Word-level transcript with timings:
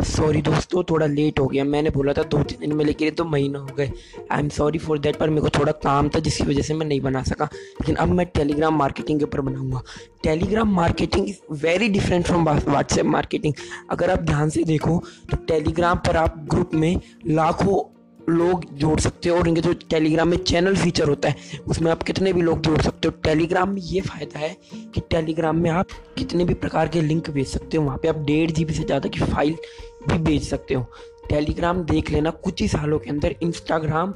Sorry 0.00 0.40
दोस्तों, 0.42 0.82
थोड़ा 0.90 1.06
late 1.06 1.40
हो 1.40 1.46
गया। 1.46 1.64
मैंने 1.64 1.90
बोला 1.90 2.12
था 2.12 2.22
दो 2.24 2.42
तीन 2.42 2.60
दिन 2.60 2.72
में 2.72 2.84
लेकिन 2.84 3.10
तो 3.10 3.24
महीना 3.24 3.58
हो 3.58 3.74
गए। 3.76 3.90
I 4.32 4.38
am 4.38 4.48
sorry 4.48 4.78
for 4.78 4.98
that 4.98 5.16
पर 5.16 5.30
मेरे 5.30 5.42
को 5.42 5.58
थोड़ा 5.58 5.72
काम 5.74 6.08
था, 6.08 6.18
जिसकी 6.20 6.44
वजह 6.44 6.62
से 6.62 6.74
मैं 6.74 6.86
नहीं 6.86 7.00
बना 7.00 7.22
सका। 7.24 7.44
लेकिन 7.44 7.96
अब 7.96 8.08
मैं 8.10 8.26
टेलीग्राम 8.28 8.78
मार्केटिंग 8.78 9.18
के 9.18 9.24
ऊपर 9.24 9.40
बनाऊँगा। 9.40 9.82
Telegram 10.22 10.74
marketing 10.74 11.28
is 11.28 11.38
very 11.62 11.88
different 11.88 12.26
from 12.26 12.48
WhatsApp 12.48 13.06
marketing 13.06 13.54
अगर 13.90 14.10
आप 14.10 14.18
ध्यान 14.22 14.50
से 14.50 14.64
देखो 14.64 15.02
तो 15.30 15.36
टेलीग्राम 15.48 15.98
पर 16.06 16.16
आप 16.16 16.44
ग्रुप 16.50 16.74
में 16.74 17.00
लाखों 17.26 17.78
लोग 18.30 18.64
जोड़ 18.76 18.98
सकते 19.00 19.28
हो, 19.28 19.36
और 19.38 19.48
इनके 19.48 19.60
जो 19.60 19.72
टेलीग्राम 19.90 20.28
में 20.28 20.36
चैनल 20.38 20.74
फीचर 20.76 21.08
होता 21.08 21.28
है, 21.28 21.36
उसमें 21.68 21.90
आप 21.90 22.02
कितने 22.02 22.32
भी 22.32 22.42
लोग 22.42 22.60
जोड़ 22.60 22.80
सकते 22.82 23.08
हो। 23.08 23.14
टेलीग्राम 23.24 23.70
में 23.70 23.80
ये 23.82 24.00
फ़ायदा 24.00 24.38
है 24.38 24.56
कि 24.94 25.00
टेलीग्राम 25.10 25.56
में 25.56 25.70
आप 25.70 25.92
कितने 26.18 26.44
भी 26.44 26.54
प्रकार 26.56 26.88
के 26.88 27.00
लिंक 27.00 27.30
भेज 27.30 27.46
सकते 27.48 27.76
हो। 27.76 27.84
वहाँ 27.84 27.98
पे 27.98 28.08
आप 28.08 28.18
डेढ़ 28.26 28.50
जी 28.50 28.66
से 28.66 28.82
ज़्यादा 28.82 29.08
की 29.08 29.20
फ़ाइल 29.20 29.56
भी 30.02 30.18
भेज 30.20 30.48
सकते 30.48 30.74
हो। 30.74 30.86
टेलीग्राम 31.28 31.82
देख 31.84 32.10
लेना 32.10 32.30
कुछ 32.44 32.60
ही 32.62 32.68
सालों 32.68 32.98
के 32.98 33.10
अंदर 33.10 33.34
इंस्टाग्राम 33.42 34.14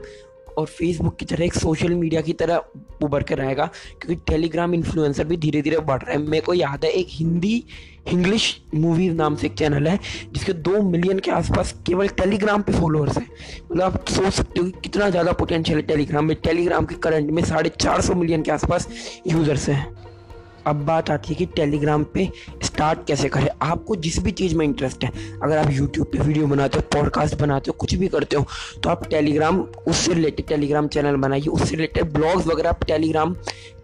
और 0.58 0.66
फेसबुक 0.66 1.16
की 1.16 1.24
तरह 1.24 1.44
एक 1.44 1.54
सोशल 1.54 1.94
मीडिया 1.94 2.20
की 2.20 2.32
तरह 2.32 3.04
उभर 3.04 3.22
कर 3.22 3.40
आएगा 3.40 3.66
क्योंकि 4.00 4.14
टेलीग्राम 4.28 4.74
इन्फ्लुएंसर 4.74 5.24
भी 5.24 5.36
धीरे 5.36 5.62
धीरे 5.62 5.78
बढ़ 5.80 6.02
रहा 6.02 6.12
है। 6.12 6.18
मेरे 6.20 6.40
को 6.40 6.54
याद 6.54 6.84
है 6.84 6.90
एक 6.90 7.06
हिंदी 7.10 7.64
इंग्लिश 8.08 8.60
मूवीज़ 8.74 9.14
नाम 9.14 9.36
से 9.36 9.46
एक 9.46 9.54
चैनल 9.54 9.86
है, 9.88 9.98
जिसके 10.32 10.52
दो 10.52 10.82
मिलियन 10.82 11.18
के 11.18 11.30
आसपास 11.30 11.72
केवल 11.86 12.08
टेलीग्राम 12.10 12.62
पे 12.62 12.72
फॉलोअर्स 12.72 13.18
हैं। 13.18 13.26
मतलब 13.64 13.82
आप 13.82 14.08
सोच 14.08 14.32
सकते 14.32 14.60
हो 14.60 14.66
कि 14.66 14.80
कितना 14.82 15.10
ज़्यादा 15.10 15.32
पोटेंशियल 15.32 15.78
है 15.78 15.86
टेलीग्राम 15.86 16.24
में। 16.24 16.36
टेलीग्राम 16.44 16.84
के 16.84 16.94
करंट 16.94 17.30
में 17.30 17.42
साढ़े 17.44 17.70
चार 17.80 18.00
सौ 18.00 18.14
मिलियन 18.14 18.42
के 18.42 18.52
आसपास 18.52 18.88
यूज़र्स 19.26 19.68
हैं। 19.68 20.11
अब 20.66 20.84
बात 20.86 21.10
आती 21.10 21.28
है 21.28 21.34
कि 21.34 21.46
टेलीग्राम 21.46 22.04
पे 22.04 22.28
स्टार्ट 22.62 23.06
कैसे 23.06 23.28
करें? 23.28 23.48
आपको 23.62 23.96
जिस 23.96 24.18
भी 24.18 24.30
चीज़ 24.30 24.54
में 24.56 24.64
इंटरेस्ट 24.66 25.04
है, 25.04 25.10
अगर 25.42 25.56
आप 25.58 25.70
यूट्यूब 25.70 26.06
पे 26.06 26.18
वीडियो 26.18 26.46
बनाते 26.46 26.78
हो 26.78 26.84
पॉडकास्ट 26.92 27.34
बनाते 27.38 27.70
हो, 27.70 27.76
कुछ 27.80 27.94
भी 27.94 28.08
करते 28.08 28.36
हो 28.36 28.46
तो 28.82 28.90
आप 28.90 29.06
टेलीग्राम 29.08 29.60
उससे 29.60 30.14
रिलेटेड 30.14 30.46
टेलीग्राम 30.46 30.88
चैनल 30.88 31.16
बनाइए। 31.16 31.46
उससे 31.46 31.76
रिलेटेड 31.76 32.12
ब्लॉग्स 32.12 32.46
वगैरह 32.46 32.70
आप 32.70 32.84
टेलीग्राम 32.84 33.34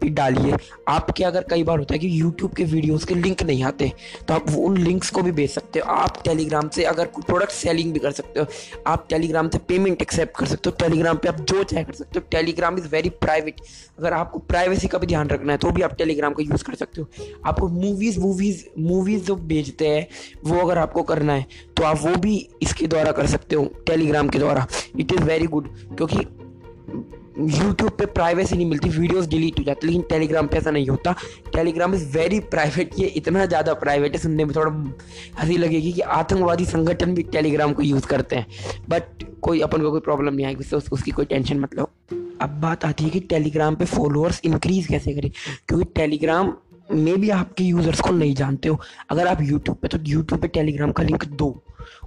पे 0.01 0.09
डालिए। 0.11 0.57
आपके 0.89 1.25
अगर 1.25 1.45
कई 1.51 1.63
बार 1.65 1.79
होता 1.79 1.95
है 1.95 1.99
कि 1.99 2.09
यूट्यूब 2.21 2.53
के 2.55 2.65
वीडियोस 2.67 3.05
के 3.05 3.15
लिंक 3.15 3.43
नहीं 3.43 3.63
आते 3.65 3.93
तो 4.29 4.35
आप 4.35 4.51
उन 4.51 4.77
लिंक्स 4.79 5.11
को 5.11 5.23
भी 5.23 5.33
भेज 5.33 5.51
सकते 5.51 5.79
हो। 5.79 5.93
आप 5.93 6.23
टेलीग्राम 6.25 6.69
से 6.69 6.85
अगर 6.85 7.07
प्रोडक्ट 7.19 7.53
सेलिंग 7.53 7.93
भी 7.93 7.99
कर 7.99 8.13
सकते 8.13 8.41
हो, 8.41 8.47
आप 8.87 9.07
टेलीग्राम 9.11 9.49
से 9.49 9.59
पेमेंट 9.69 10.03
एक्सेप्ट 10.03 10.37
कर 10.37 10.47
सकते 10.47 10.71
हो। 10.71 10.77
टेलीग्राम 10.79 11.17
पे 11.17 11.29
आप 11.29 11.41
जो 11.43 11.63
चाहे 11.65 11.85
कर 11.85 11.93
सकते 11.95 12.19
हो। 12.19 12.27
टेलीग्राम 12.31 12.79
इज़ 12.79 12.89
वेरी 12.89 13.11
प्राइवेट 13.19 13.61
अगर 13.99 14.13
आपको 14.13 14.39
प्राइवेसी 14.49 14.89
का 14.89 14.99
भी 14.99 15.07
ध्यान 15.07 15.29
रखना 15.29 15.53
है 15.53 15.59
तो 15.59 15.71
भी 15.71 15.83
आप 15.83 15.95
टेलीग्राम 15.99 16.35
का 16.35 16.43
यूज़ 16.43 16.65
कर 16.65 16.75
सकते 16.77 17.01
हो। 17.01 17.09
आपको 17.47 17.69
मूवीज़ 17.71 18.19
वूवीज़ 18.21 18.65
मूवीज़ 18.79 19.25
जो 19.25 19.37
भेजते 19.37 19.89
हैं, 19.89 20.07
वो 20.45 20.61
अगर 20.61 20.79
आपको 20.79 21.03
करना 21.05 21.33
है 21.33 21.47
तो 21.77 21.85
आप 21.85 21.99
वो 22.03 22.15
भी 22.19 22.37
इसके 22.63 22.87
द्वारा 22.87 23.13
कर 23.13 23.27
सकते 23.27 23.57
हो 23.57 23.65
टेलीग्राम 23.87 24.29
के 24.29 24.39
द्वारा। 24.39 24.67
इट 24.99 25.13
इज़ 25.13 25.23
वेरी 25.23 25.47
गुड 25.47 25.69
क्योंकि 25.97 26.27
यूट्यूब 27.39 27.91
पे 27.91 28.07
प्राइवेसी 28.07 28.57
नहीं 28.57 28.67
मिलती 28.67 28.89
वीडियोस 28.89 29.27
डिलीट 29.29 29.59
हो 29.59 29.65
जाती, 29.65 29.87
लेकिन 29.87 30.03
टेलीग्राम 30.03 30.47
पे 30.47 30.57
ऐसा 30.57 30.71
नहीं 30.71 30.89
होता। 30.89 31.15
टेलीग्राम 31.55 31.95
इज़ 31.95 32.07
वेरी 32.17 32.41
प्राइवेट 32.53 32.99
ये 32.99 33.07
इतना 33.07 33.45
ज़्यादा 33.47 33.75
प्राइवेट 33.75 34.13
है, 34.13 34.19
सुनने 34.19 34.45
में 34.45 34.55
थोड़ा 34.57 34.73
हँसी 35.41 35.57
लगेगी 35.57 35.93
कि 35.93 36.01
आतंकवादी 36.01 36.65
संगठन 36.65 37.15
भी 37.15 37.23
टेलीग्राम 37.23 37.73
को 37.73 37.83
यूज़ 37.83 38.07
करते 38.07 38.37
हैं। 38.37 38.47
बट 38.89 39.25
कोई 39.43 39.61
अपन 39.61 39.83
को 39.83 39.91
कोई 39.91 40.01
प्रॉब्लम 40.01 40.35
नहीं 40.35 40.47
आएगी, 40.47 40.61
उससे 40.61 40.95
उसकी 40.95 41.11
कोई 41.11 41.25
टेंशन 41.25 41.61
मतलब 41.61 41.91
अब 42.43 42.61
बात 42.61 42.85
आती 42.85 43.05
है 43.05 43.11
कि 43.11 43.21
टेलीग्राम 43.21 43.77
पे 43.77 43.85
फॉलोअर्स 43.85 44.41
इंक्रीज 44.45 44.87
कैसे 44.87 45.15
करें? 45.15 45.31
क्योंकि 45.69 45.85
टेलीग्राम 45.97 46.53
में 46.93 47.21
भी 47.21 47.31
आपके 47.31 47.65
यूज़र्स 47.65 48.01
को 48.01 48.11
नहीं 48.11 48.35
जानते 48.35 48.69
हो। 48.69 48.81
अगर 49.11 49.27
आप 49.27 49.43
यूट्यूब 49.43 49.77
पे 49.77 49.89
तो 49.89 49.99
यूट्यूब 50.07 50.41
पे 50.41 50.49
टेलीग्राम 50.49 50.93
का 50.93 51.03
लिंक 51.03 51.25
दो। 51.25 51.51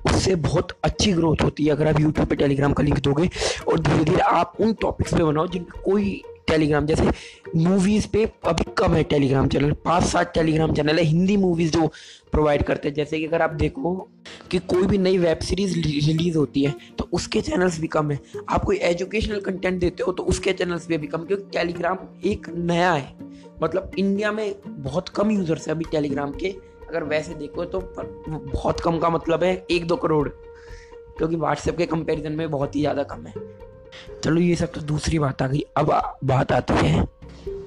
उससे 0.05 0.35
बहुत 0.37 0.71
अच्छी 0.83 1.13
ग्रोथ 1.13 1.43
होती 1.43 1.65
है। 1.65 1.71
अगर 1.71 1.87
आप 1.87 1.99
यूट्यूब 1.99 2.27
पे 2.27 2.35
टेलीग्राम 2.35 2.73
का 2.73 2.83
लिंक 2.83 2.99
दोगे 2.99 3.29
और 3.67 3.79
धीरे 3.79 4.03
धीरे 4.03 4.21
आप 4.21 4.53
उन 4.59 4.73
टॉपिक्स 4.81 5.13
पे 5.13 5.23
बनाओ 5.23 5.47
जिन 5.47 5.65
कोई 5.83 6.21
टेलीग्राम 6.47 6.85
जैसे 6.85 7.11
मूवीज़ 7.55 8.07
पे 8.07 8.23
अभी 8.45 8.63
कम 8.77 8.93
है 8.93 9.03
टेलीग्राम 9.03 9.47
चैनल 9.47 9.71
पाँच 9.85 10.03
सात 10.03 10.33
टेलीग्राम 10.33 10.73
चैनल 10.73 10.97
है, 10.97 11.03
हिंदी 11.03 11.35
मूवीज़ 11.37 11.71
जो 11.71 11.87
प्रोवाइड 12.31 12.63
करते 12.63 12.87
हैं। 12.87 12.95
जैसे 12.95 13.19
कि 13.19 13.25
अगर 13.25 13.41
आप 13.41 13.53
देखो 13.53 13.93
कि 14.51 14.59
कोई 14.59 14.87
भी 14.87 14.97
नई 14.97 15.17
वेब 15.17 15.39
सीरीज़ 15.39 15.75
रिलीज़ 15.75 16.37
होती 16.37 16.63
है 16.63 16.73
तो 16.97 17.07
उसके 17.13 17.41
चैनल्स 17.41 17.79
भी 17.79 17.87
कम 17.87 18.11
है। 18.11 18.19
आप 18.49 18.63
कोई 18.63 18.77
एजुकेशनल 18.83 19.39
कंटेंट 19.39 19.79
देते 19.79 20.03
हो 20.03 20.11
तो 20.11 20.23
उसके 20.23 20.53
चैनल्स 20.53 20.87
भी 20.87 20.95
अभी 20.95 21.07
कम 21.07 21.25
क्योंकि 21.25 21.43
टेलीग्राम 21.53 21.97
एक 22.25 22.49
नया 22.57 22.91
है। 22.93 23.13
मतलब 23.63 23.91
इंडिया 23.99 24.31
में 24.31 24.53
बहुत 24.67 25.09
कम 25.09 25.31
यूज़र्स 25.31 25.67
है 25.67 25.73
अभी 25.73 25.85
टेलीग्राम 25.91 26.31
के। 26.33 26.55
अगर 26.91 27.03
वैसे 27.05 27.33
देखो 27.35 27.65
तो 27.65 27.79
बहुत 27.97 28.79
कम 28.79 28.97
का 28.99 29.09
मतलब 29.09 29.43
है 29.43 29.53
एक 29.71 29.85
दो 29.87 29.95
करोड़। 29.97 30.27
क्योंकि 31.17 31.35
व्हाट्सएप 31.35 31.77
के 31.77 31.85
कंपैरिजन 31.85 32.31
में 32.31 32.49
बहुत 32.51 32.75
ही 32.75 32.79
ज़्यादा 32.81 33.03
कम 33.05 33.25
है। 33.27 33.33
चलो 34.23 34.41
ये 34.41 34.55
सब 34.55 34.71
तो 34.71 34.81
दूसरी 34.83 35.19
बात 35.19 35.41
आ 35.41 35.47
गई। 35.47 35.61
अब 35.77 35.91
बात 36.23 36.51
आती 36.51 36.73
है 36.77 37.05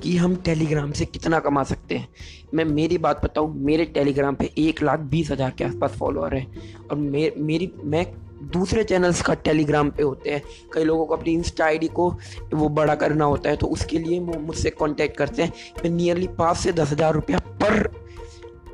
कि 0.03 0.17
हम 0.17 0.35
टेलीग्राम 0.37 0.93
से 0.93 1.05
कितना 1.05 1.39
कमा 1.41 1.63
सकते 1.65 1.97
हैं। 1.97 2.09
मैं 2.55 2.65
मेरी 2.65 2.99
बात 2.99 3.25
बताऊँ 3.25 3.55
मेरे 3.61 3.85
टेलीग्राम 3.95 4.35
पे 4.35 4.51
एक 4.59 4.83
लाख 4.83 5.01
बीस 5.11 5.31
हज़ार 5.31 5.51
के 5.59 5.65
आसपास 5.65 5.97
फॉलोअर 5.99 6.35
हैं। 6.35 6.87
और 6.91 6.97
मे, 6.97 7.33
मेरी 7.39 7.71
मैं 7.85 8.07
दूसरे 8.53 8.85
चैनल्स 8.85 9.23
का 9.23 9.35
टेलीग्राम 9.35 9.91
पे 9.91 10.03
होते 10.03 10.31
हैं। 10.31 10.43
कई 10.73 10.85
लोगों 10.85 11.07
को 11.07 11.17
अपनी 11.17 11.33
इंस्टा 11.33 11.65
आईडी 11.65 11.89
को 11.91 12.11
वो 12.55 12.69
बड़ा 12.71 12.95
करना 12.95 13.25
होता 13.25 13.51
है 13.51 13.57
तो 13.57 13.67
उसके 13.69 13.99
लिए 13.99 14.19
वो 14.21 14.39
मुझसे 14.41 14.71
कांटेक्ट 14.71 15.17
करते 15.17 15.43
हैं। 15.43 15.53
मैं 15.85 15.91
नियरली 15.91 16.27
पाँच 16.39 16.57
से 16.57 16.73
दस 16.73 16.93
हज़ार 16.93 17.15
रुपया 17.15 17.39
पर 17.63 17.83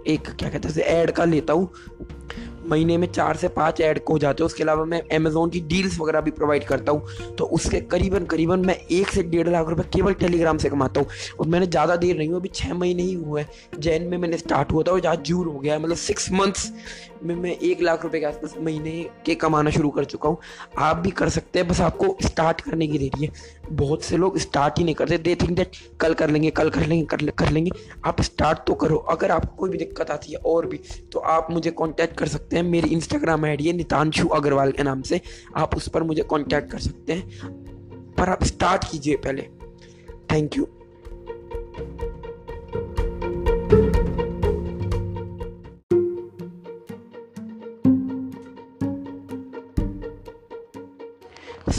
एक 0.09 0.31
क्या 0.31 0.51
कहते 0.51 0.69
हैं 0.69 0.87
ऐड 0.87 1.11
का 1.11 1.25
लेता 1.25 1.53
हूँ। 1.53 1.73
महीने 2.71 2.97
में 2.97 3.07
चार 3.09 3.37
से 3.37 3.49
पाँच 3.51 3.81
ऐड 3.81 4.01
हो 4.11 4.19
जाते 4.19 4.43
हैं। 4.43 4.47
उसके 4.47 4.63
अलावा 4.63 4.85
मैं 4.85 5.01
अमेजोन 5.17 5.51
की 5.51 5.61
डील्स 5.63 5.99
वगैरह 6.01 6.21
भी 6.21 6.31
प्रोवाइड 6.31 6.65
करता 6.65 6.93
हूँ। 6.93 7.35
तो 7.39 7.45
उसके 7.47 7.81
करीबन 7.91 8.25
करीबन 8.27 8.65
मैं 8.67 8.77
एक 8.93 9.09
से 9.09 9.23
डेढ़ 9.25 9.49
लाख 9.49 9.69
रुपये 9.69 9.85
केवल 9.95 10.15
टेलीग्राम 10.17 10.59
से 10.59 10.69
कमाता 10.71 11.01
हूँ। 11.01 11.09
और 11.41 11.47
मैंने 11.47 11.67
ज़्यादा 11.67 11.97
देर 11.97 12.17
नहीं 12.19 12.29
हुआ 12.29 12.39
अभी 12.39 12.49
छः 12.55 12.75
महीने 12.75 13.03
ही 13.03 13.15
हुए 13.15 13.41
हैं। 13.43 13.81
जैन 13.81 14.07
में 14.09 14.17
मैंने 14.19 14.39
स्टार्ट 14.39 14.73
हुआ 14.73 14.83
था 14.83 14.93
और 14.93 15.01
जहाँ 15.01 15.17
जून 15.19 15.47
हो 15.47 15.59
गया 15.59 15.75
है। 15.75 15.81
मतलब 15.81 15.97
सिक्स 15.99 16.31
मंथ्स 16.33 16.73
में 17.23 17.35
मैं 17.35 17.51
एक 17.53 17.81
लाख 17.83 18.03
रुपये 18.05 18.21
के 18.21 18.27
आसपास 18.27 18.55
महीने 18.61 18.91
के 19.27 19.35
कमाना 19.37 19.71
शुरू 19.71 19.89
कर 19.91 20.05
चुका 20.05 20.29
हूँ। 20.29 20.39
आप 20.79 20.97
भी 20.97 21.11
कर 21.13 21.29
सकते 21.29 21.59
हैं 21.59 21.67
बस 21.69 21.81
आपको 21.81 22.17
स्टार्ट 22.23 22.61
करने 22.61 22.87
की 22.87 22.99
देरी 22.99 23.25
है। 23.25 23.31
बहुत 23.73 24.03
से 24.03 24.17
लोग 24.17 24.39
स्टार्ट 24.39 24.79
ही 24.79 24.85
नहीं 24.85 24.95
करते। 24.95 25.19
दे 25.19 25.35
थिंक 25.35 25.51
दैट 25.57 25.77
कल 26.01 26.15
कर 26.15 26.31
लेंगे 26.31 26.51
कल 26.51 26.71
कर 26.71 26.87
लेंगे 26.87 27.05
कर, 27.07 27.31
कर 27.31 27.51
लेंगे। 27.51 27.71
आप 28.05 28.21
स्टार्ट 28.23 28.59
तो 28.67 28.75
करो। 28.75 28.97
अगर 29.11 29.31
आपको 29.31 29.57
कोई 29.57 29.71
भी 29.71 29.79
दिक्कत 29.79 30.11
आती 30.11 30.33
है 30.33 30.39
और 30.47 30.67
भी 30.67 30.81
तो 31.13 31.19
आप 31.19 31.51
मुझे 31.51 31.71
कॉन्टैक्ट 31.73 32.17
कर 32.19 32.29
सकते 32.29 32.57
हैं। 32.57 32.60
मेरी 32.63 32.89
इंस्टाग्राम 32.89 33.45
आईडी 33.45 33.67
है 33.67 33.73
नितानशु 33.73 34.29
अग्रवाल 34.29 34.73
के 34.73 34.83
नाम 34.83 35.03
से। 35.03 35.21
आप 35.57 35.77
उस 35.77 35.89
पर 35.89 36.03
मुझे 36.03 36.23
कॉन्टैक्ट 36.23 36.71
कर 36.71 36.79
सकते 36.79 37.13
हैं। 37.13 37.31
पर 38.19 38.29
आप 38.29 38.45
स्टार्ट 38.45 38.85
कीजिए 38.93 39.17
पहले। 39.17 39.43
थैंक 40.33 40.57
यू 40.57 40.69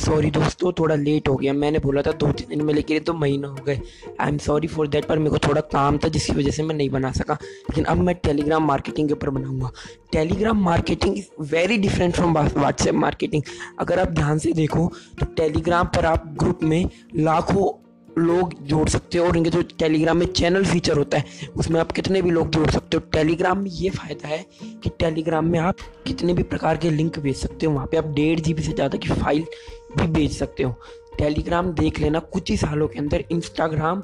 सॉरी 0.02 0.30
दोस्तों, 0.32 0.72
थोड़ा 0.80 0.96
लेट 0.98 1.28
हो 1.30 1.36
गया। 1.36 1.54
मैंने 1.56 1.80
बोला 1.80 2.02
था 2.02 2.12
दो 2.14 2.32
तीन 2.32 2.48
दिन 2.50 2.62
में 2.66 2.74
लेकिन 2.74 3.00
तो 3.02 3.14
महीना 3.16 3.48
हो 3.48 3.64
गए। 3.66 3.80
I 4.20 4.28
am 4.28 4.38
sorry 4.40 4.68
for 4.68 4.88
that 4.88 5.06
पर 5.06 5.20
मेरे 5.20 5.32
को 5.32 5.38
थोड़ा 5.48 5.62
काम 5.64 5.98
था, 5.98 6.08
जिसकी 6.08 6.34
वजह 6.34 6.52
से 6.52 6.64
मैं 6.64 6.76
नहीं 6.76 6.90
बना 6.90 7.12
सका। 7.14 7.34
लेकिन 7.34 7.86
अब 7.86 7.98
मैं 8.00 8.16
टेलीग्राम 8.18 8.68
मार्केटिंग 8.68 9.08
के 9.08 9.14
ऊपर 9.14 9.30
बनाऊँगा। 9.30 9.72
Telegram 10.12 10.64
marketing 10.64 11.18
is 11.18 11.28
very 11.52 11.78
different 11.80 12.16
from 12.16 12.34
WhatsApp 12.34 12.96
marketing 12.96 13.44
अगर 13.80 14.00
आप 14.00 14.08
ध्यान 14.14 14.40
से 14.40 14.54
देखो 14.54 14.92
तो 15.20 15.26
टेलीग्राम 15.38 15.88
पर 15.96 16.06
आप 16.06 16.34
ग्रुप 16.40 16.64
में 16.64 16.90
लाखों 17.18 17.70
लोग 18.10 18.54
जोड़ 18.68 18.88
सकते 18.90 19.18
हो, 19.18 19.26
और 19.26 19.38
इनके 19.38 19.50
जो 19.50 19.62
टेलीग्राम 19.80 20.18
में 20.18 20.26
चैनल 20.28 20.66
फीचर 20.66 20.98
होता 20.98 21.18
है, 21.18 21.26
उसमें 21.58 21.80
आप 21.80 21.92
कितने 21.92 22.22
भी 22.22 22.32
लोग 22.32 22.50
जोड़ 22.52 22.70
सकते 22.70 22.98
हो। 22.98 23.04
टेलीग्राम 23.12 23.60
में 23.60 23.70
ये 23.72 23.90
फ़ायदा 23.90 24.28
है 24.28 24.46
कि 24.84 24.90
टेलीग्राम 25.00 25.46
में 25.46 25.58
आप 25.60 25.76
कितने 26.08 26.34
भी 26.34 26.44
प्रकार 26.46 26.78
के 26.78 26.90
लिंक 26.90 27.20
भेज 27.20 27.36
सकते 27.36 27.66
हो। 27.66 27.74
वहाँ 27.74 27.88
पे 27.92 27.98
आप 27.98 28.08
डेढ़ 28.16 28.40
जी 28.40 28.56
से 28.56 28.72
ज़्यादा 28.72 28.98
की 28.98 29.10
फ़ाइल 29.10 29.46
भी 29.98 30.08
भेज 30.10 30.38
सकते 30.38 30.64
हो। 30.64 30.76
टेलीग्राम 31.18 31.72
देख 31.74 32.00
लेना 32.00 32.20
कुछ 32.34 32.50
ही 32.52 32.58
सालों 32.58 32.88
के 32.88 33.00
अंदर 33.00 33.24
इंस्टाग्राम 33.32 34.04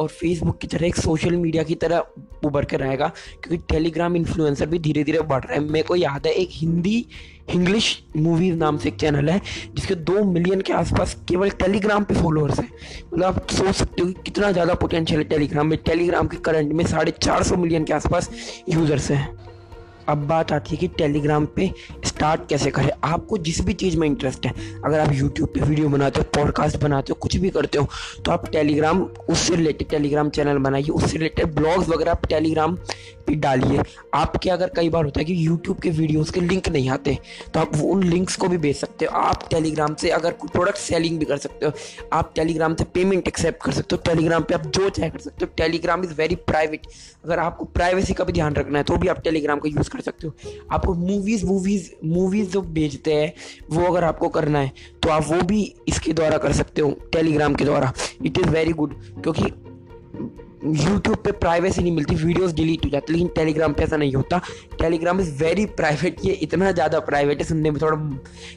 और 0.00 0.08
फेसबुक 0.08 0.58
की 0.58 0.66
तरह 0.66 0.86
एक 0.86 0.96
सोशल 0.96 1.36
मीडिया 1.36 1.62
की 1.62 1.74
तरह 1.74 2.46
उभर 2.46 2.64
कर 2.64 2.82
आएगा 2.82 3.06
क्योंकि 3.42 3.56
टेलीग्राम 3.68 4.16
इन्फ्लुएंसर 4.16 4.66
भी 4.66 4.78
धीरे 4.78 5.02
धीरे 5.04 5.20
बढ़ 5.20 5.44
रहा 5.44 5.54
है। 5.54 5.60
मेरे 5.60 5.82
को 5.82 5.96
याद 5.96 6.26
है 6.26 6.32
एक 6.32 6.48
हिंदी 6.52 7.04
इंग्लिश 7.50 7.86
मूवीज़ 8.16 8.56
नाम 8.56 8.78
से 8.78 8.88
एक 8.88 8.96
चैनल 8.96 9.28
है, 9.28 9.40
जिसके 9.74 9.94
दो 9.94 10.24
मिलियन 10.24 10.60
के 10.60 10.72
आसपास 10.72 11.16
केवल 11.28 11.50
टेलीग्राम 11.62 12.04
पे 12.04 12.14
फॉलोअर्स 12.14 12.58
हैं। 12.60 12.70
मतलब 13.04 13.24
आप 13.24 13.50
सोच 13.50 13.74
सकते 13.74 14.02
हो 14.02 14.08
कि 14.08 14.22
कितना 14.24 14.52
ज़्यादा 14.52 14.74
पोटेंशियल 14.74 15.20
है 15.20 15.28
टेलीग्राम 15.28 15.66
में। 15.66 15.78
टेलीग्राम 15.86 16.26
के 16.26 16.36
करंट 16.38 16.72
में 16.72 16.84
साढ़े 16.86 17.12
चार 17.22 17.42
सौ 17.42 17.56
मिलियन 17.56 17.84
के 17.84 17.92
आसपास 17.92 18.30
यूज़र्स 18.68 19.10
हैं। 19.10 19.26
अब 20.08 20.26
बात 20.28 20.52
आती 20.52 20.70
है 20.70 20.76
कि 20.76 20.88
टेलीग्राम 20.88 21.46
पे 21.56 21.70
स्टार्ट 22.04 22.48
कैसे 22.48 22.70
करें? 22.70 22.90
आपको 23.04 23.38
जिस 23.38 23.60
भी 23.60 23.72
चीज़ 23.72 23.96
में 23.98 24.06
इंटरेस्ट 24.06 24.46
है, 24.46 24.52
अगर 24.84 25.00
आप 25.00 25.12
यूट्यूब 25.12 25.48
पे 25.48 25.60
वीडियो 25.60 25.88
बनाते 25.88 26.20
हो 26.20 26.26
पॉडकास्ट 26.34 26.76
बनाते 26.82 27.12
हो, 27.12 27.18
कुछ 27.22 27.36
भी 27.36 27.50
करते 27.50 27.78
हो 27.78 27.88
तो 28.24 28.32
आप 28.32 28.48
टेलीग्राम 28.50 29.02
उससे 29.02 29.56
रिलेटेड 29.56 29.88
टेलीग्राम 29.88 30.30
चैनल 30.30 30.58
बनाइए। 30.58 30.88
उससे 30.88 31.18
रिलेटेड 31.18 31.54
ब्लॉग्स 31.54 31.88
वगैरह 31.88 32.10
आप 32.10 32.26
टेलीग्राम 32.26 32.76
पे 33.28 33.34
डालिए। 33.36 33.82
आपके 34.14 34.50
अगर 34.50 34.70
कई 34.76 34.88
बार 34.88 35.04
होता 35.04 35.20
है 35.20 35.24
कि 35.24 35.46
यूट्यूब 35.46 35.78
के 35.78 35.90
वीडियोस 35.92 36.30
के 36.30 36.40
लिंक 36.40 36.68
नहीं 36.68 36.90
आते 36.90 37.16
तो 37.54 37.60
आप 37.60 37.76
उन 37.84 38.02
लिंक्स 38.04 38.36
को 38.36 38.48
भी 38.48 38.58
भेज 38.58 38.76
सकते 38.76 39.04
हो। 39.04 39.18
आप 39.18 39.48
टेलीग्राम 39.50 39.94
से 39.94 40.10
अगर 40.10 40.32
कोई 40.32 40.48
प्रोडक्ट 40.48 40.78
सेलिंग 40.78 41.18
भी 41.18 41.24
कर 41.24 41.36
सकते 41.38 41.66
हो, 41.66 41.72
आप 42.12 42.32
टेलीग्राम 42.34 42.74
से 42.74 42.84
पेमेंट 42.94 43.28
एक्सेप्ट 43.28 43.62
कर 43.64 43.72
सकते 43.72 43.96
हो। 43.96 44.02
टेलीग्राम 44.04 44.42
पे 44.42 44.54
आप 44.54 44.66
जो 44.68 44.88
चाहे 44.90 45.10
कर 45.10 45.18
सकते 45.18 45.44
हो। 45.44 45.52
टेलीग्राम 45.56 46.04
इज़ 46.04 46.14
वेरी 46.14 46.34
प्राइवेट 46.48 46.86
अगर 47.24 47.38
आपको 47.38 47.64
प्राइवेसी 47.66 48.14
का 48.14 48.24
भी 48.24 48.32
ध्यान 48.32 48.54
रखना 48.54 48.78
है 48.78 48.84
तो 48.84 48.96
भी 48.96 49.08
आप 49.08 49.20
टेलीग्राम 49.22 49.58
का 49.58 49.68
यूज़ 49.68 49.90
कर 49.90 50.00
सकते 50.00 50.26
हो। 50.26 50.34
आपको 50.72 50.94
मूवीज़ 50.96 51.46
वूवीज़ 51.46 51.90
मूवीज़ 52.06 52.50
जो 52.50 52.60
भेजते 52.62 53.14
हैं, 53.14 53.32
वो 53.70 53.86
अगर 53.86 54.04
आपको 54.04 54.28
करना 54.30 54.58
है 54.58 54.72
तो 55.02 55.08
आप 55.10 55.24
वो 55.28 55.40
भी 55.42 55.62
इसके 55.88 56.12
द्वारा 56.12 56.38
कर 56.38 56.52
सकते 56.52 56.82
हो 56.82 56.90
टेलीग्राम 57.12 57.54
के 57.54 57.64
द्वारा। 57.64 57.92
इट 58.24 58.38
इज़ 58.38 58.48
वेरी 58.48 58.72
गुड 58.72 58.94
क्योंकि 59.22 59.52
यूट्यूब 60.64 61.16
पे 61.16 61.32
प्राइवेसी 61.32 61.82
नहीं 61.82 61.92
मिलती 61.92 62.14
वीडियोस 62.14 62.52
डिलीट 62.52 62.84
हो 62.84 62.90
जाती 62.90 63.12
लेकिन 63.12 63.28
टेलीग्राम 63.34 63.72
पे 63.72 63.82
ऐसा 63.82 63.96
नहीं 63.96 64.12
होता। 64.14 64.40
टेलीग्राम 64.80 65.20
इज़ 65.20 65.30
वेरी 65.42 65.66
प्राइवेट 65.78 66.16
ये 66.24 66.32
इतना 66.42 66.70
ज़्यादा 66.72 67.00
प्राइवेट 67.00 67.38
है 67.38 67.44
सुनने 67.44 67.70
में 67.70 67.80
थोड़ा 67.82 67.96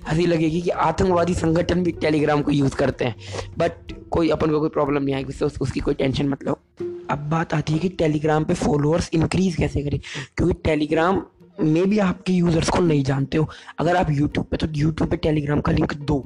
हँसी 0.09 0.25
लगेगी 0.25 0.61
कि 0.61 0.69
आतंकवादी 0.69 1.33
संगठन 1.33 1.83
भी 1.83 1.91
टेलीग्राम 1.91 2.41
को 2.41 2.51
यूज़ 2.51 2.75
करते 2.75 3.05
हैं। 3.05 3.15
बट 3.57 3.93
कोई 4.11 4.29
अपन 4.29 4.51
को 4.51 4.59
कोई 4.59 4.69
प्रॉब्लम 4.69 5.03
नहीं 5.03 5.15
आएगी 5.15 5.45
उस, 5.45 5.61
उसकी 5.61 5.79
कोई 5.79 5.93
टेंशन 5.93 6.29
मतलब 6.29 7.07
अब 7.09 7.29
बात 7.29 7.53
आती 7.53 7.73
है 7.73 7.79
कि 7.79 7.89
टेलीग्राम 7.89 8.43
पे 8.43 8.53
फॉलोअर्स 8.53 9.09
इंक्रीज़ 9.13 9.57
कैसे 9.57 9.81
करें? 9.83 9.99
क्योंकि 10.37 10.53
टेलीग्राम 10.63 11.23
में 11.61 11.89
भी 11.89 11.99
आपके 11.99 12.33
यूज़र्स 12.33 12.69
को 12.69 12.79
नहीं 12.79 13.03
जानते 13.03 13.37
हो। 13.37 13.49
अगर 13.79 13.95
आप 13.95 14.11
यूट्यूब 14.11 14.45
पे 14.45 14.57
तो 14.57 14.67
यूट्यूब 14.75 15.09
पे 15.09 15.17
टेलीग्राम 15.17 15.61
का 15.61 15.71
लिंक 15.71 15.93
दो। 15.93 16.19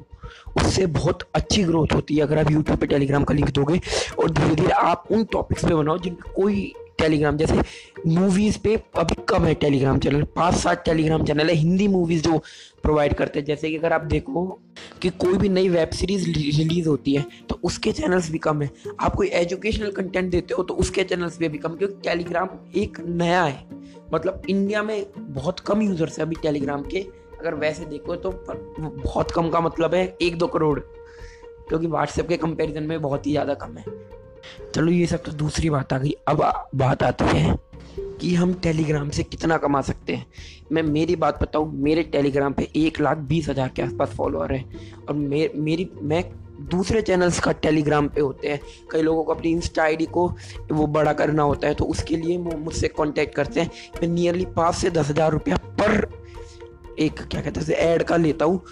उससे 0.56 0.86
बहुत 0.92 1.28
अच्छी 1.34 1.62
ग्रोथ 1.64 1.94
होती 1.94 2.16
है। 2.16 2.22
अगर 2.22 2.38
आप 2.38 2.50
यूट्यूब 2.50 2.78
पे 2.78 2.86
टेलीग्राम 2.86 3.24
का 3.24 3.34
लिंक 3.34 3.50
दोगे 3.50 3.80
और 4.18 4.30
धीरे 4.30 4.54
धीरे 4.54 4.72
आप 4.72 5.04
उन 5.10 5.24
टॉपिक्स 5.32 5.64
पे 5.64 5.74
बनाओ 5.74 5.98
जिनका 5.98 6.32
कोई 6.32 6.72
टेलीग्राम 6.98 7.36
जैसे 7.36 7.62
मूवीज़ 8.06 8.58
पे 8.58 8.74
अभी 8.96 9.14
कम 9.28 9.44
है 9.44 9.54
टेलीग्राम 9.54 9.98
चैनल 9.98 10.22
पाँच 10.36 10.54
सात 10.54 10.84
टेलीग्राम 10.84 11.24
चैनल 11.24 11.48
है, 11.48 11.54
हिंदी 11.54 11.88
मूवीज़ 11.88 12.22
जो 12.22 12.38
प्रोवाइड 12.82 13.14
करते 13.14 13.38
हैं। 13.38 13.46
जैसे 13.46 13.70
कि 13.70 13.76
अगर 13.76 13.92
आप 13.92 14.04
देखो 14.04 14.44
कि 15.02 15.10
कोई 15.10 15.36
भी 15.38 15.48
नई 15.48 15.68
वेब 15.68 15.90
सीरीज़ 15.90 16.26
रिलीज़ 16.26 16.88
होती 16.88 17.14
है 17.14 17.24
तो 17.48 17.58
उसके 17.64 17.92
चैनल्स 17.92 18.30
भी 18.30 18.38
कम 18.38 18.62
है। 18.62 18.70
आप 19.00 19.14
कोई 19.14 19.28
एजुकेशनल 19.34 19.90
कंटेंट 19.90 20.30
देते 20.30 20.54
हो 20.54 20.62
तो 20.62 20.74
उसके 20.74 21.04
चैनल्स 21.04 21.38
भी 21.38 21.46
अभी 21.46 21.58
कम, 21.58 21.74
क्योंकि 21.74 22.00
टेलीग्राम 22.04 22.48
एक 22.76 23.00
नया 23.00 23.42
है। 23.42 23.64
मतलब 24.14 24.42
इंडिया 24.48 24.82
में 24.82 25.06
बहुत 25.18 25.60
कम 25.60 25.82
यूज़र्स 25.82 26.18
है 26.18 26.24
अभी 26.24 26.36
टेलीग्राम 26.42 26.82
के। 26.84 27.06
अगर 27.46 27.54
वैसे 27.56 27.84
देखो 27.86 28.16
तो 28.16 28.30
बहुत 28.78 29.30
कम 29.30 29.48
का 29.50 29.60
मतलब 29.60 29.94
है 29.94 30.06
एक 30.22 30.38
दो 30.38 30.46
करोड़। 30.48 30.78
क्योंकि 31.68 31.86
व्हाट्सएप 31.86 32.28
के 32.28 32.36
कंपैरिजन 32.36 32.82
में 32.82 33.00
बहुत 33.02 33.26
ही 33.26 33.30
ज़्यादा 33.32 33.54
कम 33.54 33.76
है। 33.76 33.84
चलो 34.74 34.90
ये 34.92 35.06
सब 35.06 35.22
तो 35.22 35.32
दूसरी 35.34 35.70
बात 35.70 35.92
आ 35.92 35.98
गई। 35.98 36.14
अब 36.28 36.42
बात 36.74 37.02
आती 37.02 37.24
है 37.28 37.56
कि 38.20 38.34
हम 38.34 38.52
टेलीग्राम 38.54 39.08
से 39.10 39.22
कितना 39.22 39.56
कमा 39.58 39.80
सकते 39.82 40.14
हैं। 40.14 40.26
मैं 40.72 40.82
मेरी 40.82 41.16
बात 41.16 41.42
बताऊँ 41.42 41.70
मेरे 41.74 42.02
टेलीग्राम 42.04 42.52
पे 42.52 42.68
एक 42.76 43.00
लाख 43.00 43.18
बीस 43.28 43.48
हज़ार 43.48 43.68
के 43.68 43.82
आसपास 43.82 44.14
फॉलोअर 44.16 44.52
हैं। 44.52 45.04
और 45.06 45.14
मे, 45.14 45.50
मेरी 45.54 45.88
मैं 46.02 46.24
दूसरे 46.70 47.02
चैनल्स 47.02 47.40
का 47.40 47.52
टेलीग्राम 47.54 48.08
पे 48.08 48.20
होते 48.20 48.48
हैं। 48.48 48.60
कई 48.90 49.02
लोगों 49.02 49.24
को 49.24 49.34
अपनी 49.34 49.50
इंस्टा 49.52 49.82
आईडी 49.82 50.06
को 50.08 50.28
वो 50.72 50.86
बड़ा 50.88 51.12
करना 51.12 51.42
होता 51.42 51.68
है 51.68 51.74
तो 51.74 51.84
उसके 51.86 52.16
लिए 52.16 52.36
वो 52.38 52.56
मुझसे 52.58 52.88
कांटेक्ट 52.90 53.34
करते 53.34 53.60
हैं। 53.60 53.70
मैं 53.94 54.08
नियरली 54.08 54.44
पाँच 54.56 54.74
से 54.74 54.90
दस 54.90 55.10
हज़ार 55.10 55.32
रुपया 55.32 55.56
पर 55.80 56.00
एक 56.98 57.20
क्या 57.20 57.40
कहते 57.40 57.60
हैं 57.60 57.78
ऐड 57.78 58.02
का 58.02 58.16
लेता 58.16 58.44
हूँ। 58.44 58.64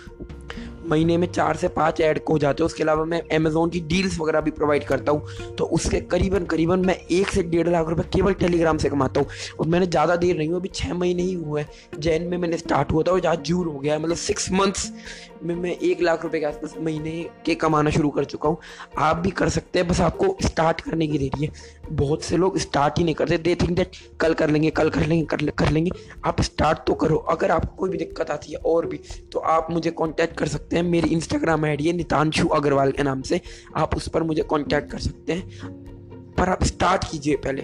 महीने 0.84 1.16
में 1.16 1.26
चार 1.28 1.56
से 1.56 1.68
पाँच 1.70 2.00
ऐड 2.00 2.20
हो 2.30 2.38
जाते 2.38 2.62
हैं। 2.62 2.66
उसके 2.66 2.82
अलावा 2.82 3.04
मैं 3.04 3.20
अमेजोन 3.36 3.70
की 3.70 3.80
डील्स 3.82 4.18
वगैरह 4.20 4.40
भी 4.40 4.50
प्रोवाइड 4.50 4.84
करता 4.84 5.12
हूँ। 5.12 5.54
तो 5.54 5.64
उसके 5.74 6.00
करीबन 6.06 6.44
करीबन 6.46 6.86
मैं 6.86 6.96
एक 6.96 7.30
से 7.30 7.42
डेढ़ 7.44 7.68
लाख 7.68 7.88
रुपये 7.88 8.08
केवल 8.14 8.32
टेलीग्राम 8.34 8.78
से 8.78 8.88
कमाता 8.88 9.20
हूँ। 9.20 9.28
और 9.60 9.66
मैंने 9.66 9.86
ज़्यादा 9.86 10.16
देर 10.16 10.36
नहीं 10.38 10.48
हुआ 10.48 10.58
अभी 10.58 10.68
छः 10.74 10.94
महीने 10.94 11.22
ही 11.22 11.34
हुए 11.34 11.60
हैं। 11.60 12.00
जैन 12.00 12.26
में 12.28 12.36
मैंने 12.38 12.58
स्टार्ट 12.58 12.92
हुआ 12.92 13.02
था 13.02 13.12
और 13.12 13.20
जहाँ 13.20 13.36
जून 13.36 13.66
हो 13.66 13.78
गया 13.78 13.98
मतलब 13.98 14.16
सिक्स 14.16 14.50
मंथ्स 14.52 14.90
में 15.42 15.54
मैं 15.54 15.70
एक 15.72 16.00
लाख 16.02 16.22
रुपये 16.22 16.40
के 16.40 16.46
आसपास 16.46 16.74
महीने 16.80 17.10
के 17.46 17.54
कमाना 17.54 17.90
शुरू 17.90 18.10
कर 18.10 18.24
चुका 18.24 18.48
हूँ। 18.48 18.58
आप 18.98 19.16
भी 19.16 19.30
कर 19.32 19.48
सकते 19.48 19.78
हैं 19.78 19.88
बस 19.88 20.00
आपको 20.00 20.36
स्टार्ट 20.42 20.80
करने 20.80 21.06
की 21.06 21.18
देरी 21.18 21.44
है। 21.44 21.50
बहुत 21.92 22.22
से 22.22 22.36
लोग 22.36 22.56
स्टार्ट 22.58 22.98
ही 22.98 23.04
नहीं 23.04 23.14
करते। 23.14 23.38
दे 23.38 23.54
थिंक 23.54 23.70
दैट 23.70 23.96
कल 24.20 24.34
कर 24.34 24.50
लेंगे 24.50 24.70
कल 24.70 24.90
कर 24.90 25.06
लेंगे 25.06 25.24
कर, 25.26 25.44
कर 25.48 25.70
लेंगे। 25.70 25.90
आप 26.24 26.40
स्टार्ट 26.42 26.78
तो 26.86 26.94
करो। 26.94 27.16
अगर 27.16 27.50
आपको 27.50 27.76
कोई 27.76 27.90
भी 27.90 27.98
दिक्कत 27.98 28.30
आती 28.30 28.52
है 28.52 28.58
और 28.66 28.86
भी 28.86 29.00
तो 29.32 29.38
आप 29.38 29.68
मुझे 29.70 29.90
कॉन्टैक्ट 29.92 30.36
कर 30.38 30.48
सकते 30.48 30.73
हैं। 30.78 30.84
मेरी 30.84 31.08
इंस्टाग्राम 31.08 31.64
आई 31.64 31.76
डी 31.76 31.86
है 31.86 31.92
नितानशु 31.92 32.48
अग्रवाल 32.48 32.92
के 32.92 33.02
नाम 33.02 33.22
से। 33.22 33.40
आप 33.76 33.96
उस 33.96 34.08
पर 34.08 34.22
मुझे 34.22 34.42
कॉन्टैक्ट 34.42 34.90
कर 34.90 34.98
सकते 34.98 35.32
हैं। 35.32 35.64
पर 36.38 36.48
आप 36.48 36.64
स्टार्ट 36.64 37.04
कीजिए 37.10 37.36
पहले। 37.36 37.62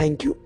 थैंक 0.00 0.24
यू 0.24 0.36